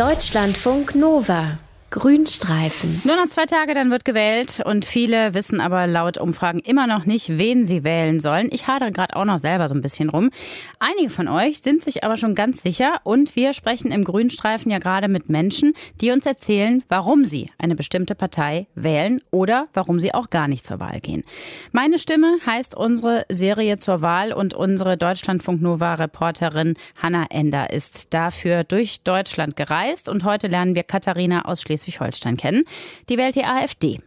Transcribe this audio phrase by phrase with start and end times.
[0.00, 1.58] Deutschlandfunk Nova
[1.90, 3.02] Grünstreifen.
[3.02, 7.04] Nur noch zwei Tage, dann wird gewählt und viele wissen aber laut Umfragen immer noch
[7.04, 8.48] nicht, wen sie wählen sollen.
[8.52, 10.30] Ich hadere gerade auch noch selber so ein bisschen rum.
[10.78, 14.78] Einige von euch sind sich aber schon ganz sicher und wir sprechen im Grünstreifen ja
[14.78, 20.14] gerade mit Menschen, die uns erzählen, warum sie eine bestimmte Partei wählen oder warum sie
[20.14, 21.24] auch gar nicht zur Wahl gehen.
[21.72, 28.14] Meine Stimme heißt unsere Serie zur Wahl und unsere Deutschlandfunk Nova Reporterin Hanna Ender ist
[28.14, 32.64] dafür durch Deutschland gereist und heute lernen wir Katharina aus Schleswig Schleswig-Holstein kennen.
[33.08, 34.00] Die wählt die AfD.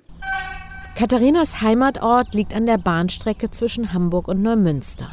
[0.95, 5.11] Katharinas Heimatort liegt an der Bahnstrecke zwischen Hamburg und Neumünster.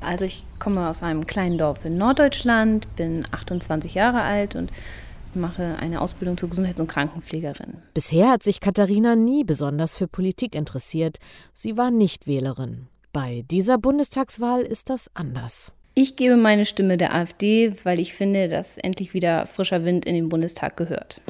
[0.00, 4.70] Also ich komme aus einem kleinen Dorf in Norddeutschland, bin 28 Jahre alt und
[5.34, 7.74] mache eine Ausbildung zur Gesundheits- und Krankenpflegerin.
[7.92, 11.18] Bisher hat sich Katharina nie besonders für Politik interessiert.
[11.52, 12.86] Sie war Nichtwählerin.
[13.12, 15.72] Bei dieser Bundestagswahl ist das anders.
[15.94, 20.14] Ich gebe meine Stimme der AfD, weil ich finde, dass endlich wieder frischer Wind in
[20.14, 21.20] den Bundestag gehört.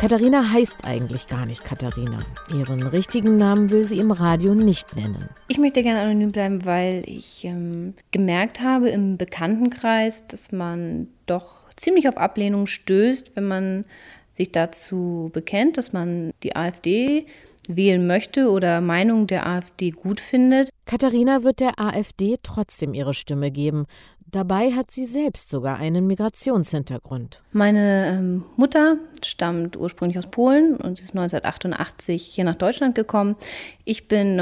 [0.00, 2.18] Katharina heißt eigentlich gar nicht Katharina.
[2.56, 5.28] Ihren richtigen Namen will sie im Radio nicht nennen.
[5.48, 11.68] Ich möchte gerne anonym bleiben, weil ich ähm, gemerkt habe im Bekanntenkreis, dass man doch
[11.74, 13.84] ziemlich auf Ablehnung stößt, wenn man
[14.32, 17.26] sich dazu bekennt, dass man die AfD
[17.68, 20.70] wählen möchte oder Meinung der AfD gut findet.
[20.86, 23.86] Katharina wird der AfD trotzdem ihre Stimme geben,
[24.30, 27.42] Dabei hat sie selbst sogar einen Migrationshintergrund.
[27.52, 33.36] Meine ähm, Mutter stammt ursprünglich aus Polen und ist 1988 hier nach Deutschland gekommen.
[33.84, 34.38] Ich bin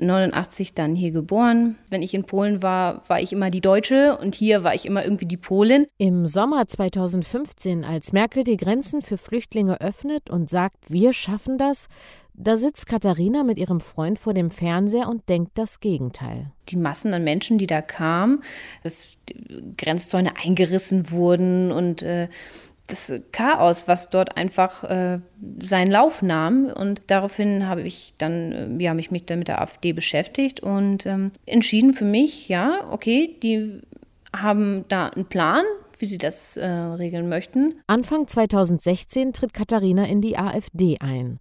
[0.00, 1.76] 1989 dann hier geboren.
[1.90, 5.02] Wenn ich in Polen war, war ich immer die Deutsche und hier war ich immer
[5.02, 5.86] irgendwie die Polin.
[5.98, 11.88] Im Sommer 2015, als Merkel die Grenzen für Flüchtlinge öffnet und sagt, wir schaffen das,
[12.40, 16.52] da sitzt Katharina mit ihrem Freund vor dem Fernseher und denkt das Gegenteil.
[16.68, 18.44] Die Massen an Menschen, die da kamen,
[18.84, 19.16] dass
[19.76, 22.28] Grenzzäune eingerissen wurden und äh,
[22.88, 25.20] das Chaos, was dort einfach äh,
[25.62, 26.66] seinen Lauf nahm.
[26.74, 31.06] Und daraufhin habe ich dann, äh, ja, mich, mich dann mit der AfD beschäftigt und
[31.06, 33.82] ähm, entschieden für mich, ja, okay, die
[34.34, 35.64] haben da einen Plan,
[35.98, 37.74] wie sie das äh, regeln möchten.
[37.86, 41.38] Anfang 2016 tritt Katharina in die AfD ein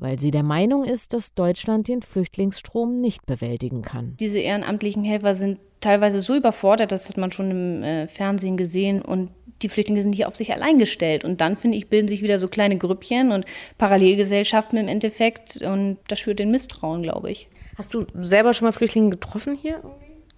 [0.00, 4.16] weil sie der Meinung ist, dass Deutschland den Flüchtlingsstrom nicht bewältigen kann.
[4.18, 9.02] Diese ehrenamtlichen Helfer sind teilweise so überfordert, das hat man schon im äh, Fernsehen gesehen
[9.02, 9.30] und
[9.62, 11.24] die Flüchtlinge sind nicht auf sich allein gestellt.
[11.24, 13.44] Und dann, finde ich, bilden sich wieder so kleine Grüppchen und
[13.78, 15.62] Parallelgesellschaften im Endeffekt.
[15.62, 17.48] Und das schürt den Misstrauen, glaube ich.
[17.76, 19.80] Hast du selber schon mal Flüchtlinge getroffen hier?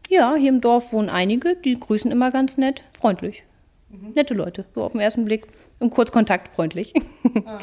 [0.08, 3.44] Ja, hier im Dorf wohnen einige, die grüßen immer ganz nett, freundlich.
[3.88, 4.12] Mhm.
[4.14, 5.46] Nette Leute, so auf den ersten Blick.
[5.80, 6.92] Im Kurzkontakt freundlich.
[7.46, 7.60] Ah,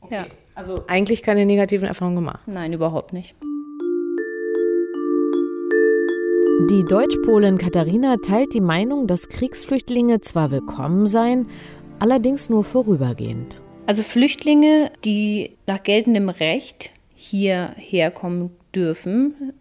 [0.00, 0.14] okay.
[0.14, 0.26] Ja.
[0.54, 2.40] Also eigentlich keine negativen Erfahrungen gemacht?
[2.46, 3.34] Nein, überhaupt nicht.
[6.68, 11.48] Die Deutschpolin Katharina teilt die Meinung, dass Kriegsflüchtlinge zwar willkommen seien,
[12.00, 13.60] allerdings nur vorübergehend.
[13.86, 19.54] Also Flüchtlinge, die nach geltendem Recht hierher kommen dürfen,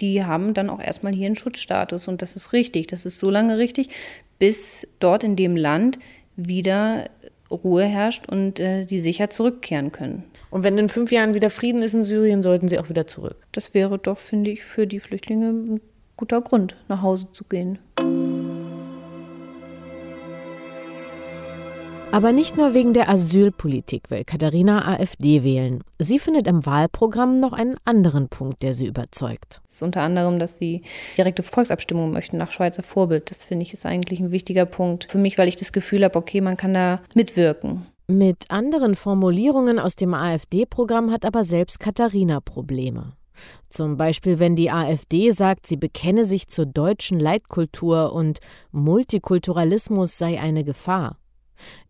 [0.00, 2.08] die haben dann auch erstmal hier einen Schutzstatus.
[2.08, 2.86] Und das ist richtig.
[2.86, 3.90] Das ist so lange richtig,
[4.38, 5.98] bis dort in dem Land
[6.36, 7.10] wieder
[7.50, 10.24] Ruhe herrscht und äh, die sicher zurückkehren können.
[10.50, 13.36] Und wenn in fünf Jahren wieder Frieden ist in Syrien, sollten sie auch wieder zurück.
[13.52, 15.80] Das wäre doch, finde ich, für die Flüchtlinge ein
[16.20, 17.78] guter Grund, nach Hause zu gehen.
[22.12, 25.82] Aber nicht nur wegen der Asylpolitik will Katharina AfD wählen.
[25.98, 29.62] Sie findet im Wahlprogramm noch einen anderen Punkt, der sie überzeugt.
[29.64, 30.82] Das ist unter anderem, dass sie
[31.16, 33.30] direkte Volksabstimmungen möchten nach Schweizer Vorbild.
[33.30, 36.18] Das finde ich ist eigentlich ein wichtiger Punkt für mich, weil ich das Gefühl habe,
[36.18, 37.86] okay, man kann da mitwirken.
[38.08, 43.12] Mit anderen Formulierungen aus dem AfD-Programm hat aber selbst Katharina Probleme.
[43.68, 48.40] Zum Beispiel, wenn die AfD sagt, sie bekenne sich zur deutschen Leitkultur und
[48.72, 51.19] Multikulturalismus sei eine Gefahr.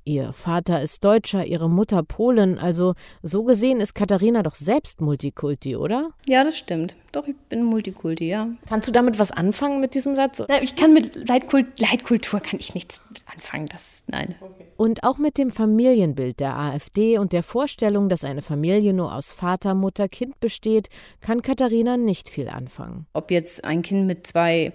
[0.05, 5.77] Ihr Vater ist Deutscher, ihre Mutter Polin, also so gesehen ist Katharina doch selbst Multikulti,
[5.77, 6.11] oder?
[6.27, 6.97] Ja, das stimmt.
[7.12, 8.49] Doch, ich bin Multikulti, ja.
[8.66, 10.43] Kannst du damit was anfangen mit diesem Satz?
[10.62, 14.34] Ich kann mit Leitkult Leitkultur kann ich nichts anfangen, das nein.
[14.41, 14.65] Okay.
[14.77, 19.33] Und auch mit dem Familienbild der AfD und der Vorstellung, dass eine Familie nur aus
[19.33, 20.89] Vater, Mutter, Kind besteht,
[21.21, 23.07] kann Katharina nicht viel anfangen.
[23.13, 24.72] Ob jetzt ein Kind mit zwei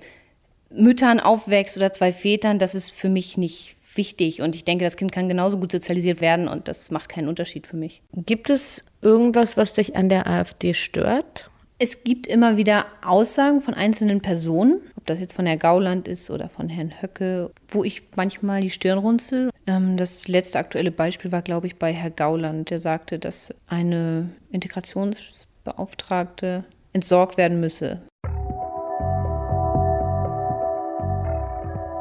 [0.69, 4.41] Müttern aufwächst oder zwei Vätern, das ist für mich nicht wichtig.
[4.41, 7.67] Und ich denke, das Kind kann genauso gut sozialisiert werden und das macht keinen Unterschied
[7.67, 8.01] für mich.
[8.13, 11.49] Gibt es irgendwas, was dich an der AfD stört?
[11.77, 16.31] Es gibt immer wieder Aussagen von einzelnen Personen, ob das jetzt von Herrn Gauland ist
[16.31, 19.49] oder von Herrn Höcke, wo ich manchmal die Stirn runzel.
[19.67, 24.29] Ähm, das letzte aktuelle Beispiel war, glaube ich, bei Herrn Gauland, der sagte, dass eine
[24.51, 26.63] Integrationsbeauftragte
[26.93, 28.03] entsorgt werden müsse.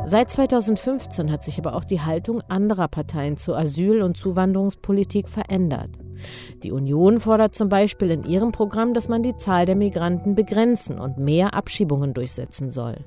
[0.07, 5.89] Seit 2015 hat sich aber auch die Haltung anderer Parteien zur Asyl- und Zuwanderungspolitik verändert.
[6.63, 11.01] Die Union fordert zum Beispiel in ihrem Programm, dass man die Zahl der Migranten begrenzen
[11.01, 12.99] und mehr Abschiebungen durchsetzen soll.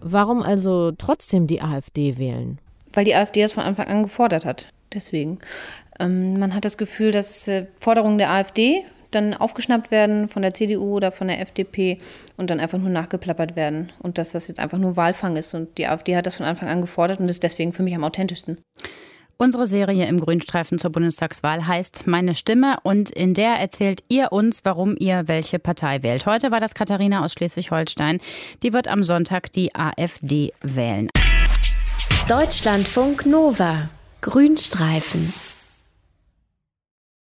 [0.00, 2.60] Warum also trotzdem die AfD wählen?
[2.92, 4.68] Weil die AfD das von Anfang an gefordert hat.
[4.94, 5.40] Deswegen.
[5.98, 10.54] Ähm, man hat das Gefühl, dass äh, Forderungen der AfD dann aufgeschnappt werden von der
[10.54, 11.98] CDU oder von der FDP
[12.36, 13.92] und dann einfach nur nachgeplappert werden.
[14.00, 15.54] Und dass das jetzt einfach nur Wahlfang ist.
[15.54, 18.04] Und die AfD hat das von Anfang an gefordert und ist deswegen für mich am
[18.04, 18.58] authentischsten.
[19.38, 24.64] Unsere Serie im Grünstreifen zur Bundestagswahl heißt Meine Stimme und in der erzählt ihr uns,
[24.64, 26.24] warum ihr welche Partei wählt.
[26.24, 28.18] Heute war das Katharina aus Schleswig-Holstein.
[28.62, 31.10] Die wird am Sonntag die AfD wählen.
[32.28, 33.90] Deutschlandfunk Nova.
[34.22, 35.32] Grünstreifen.